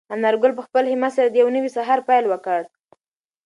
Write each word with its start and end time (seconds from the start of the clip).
انارګل 0.15 0.51
په 0.55 0.63
خپل 0.67 0.83
همت 0.91 1.11
سره 1.17 1.27
د 1.29 1.35
یو 1.41 1.47
نوي 1.55 1.69
سهار 1.77 1.99
پیل 2.07 2.25
وکړ. 2.27 2.61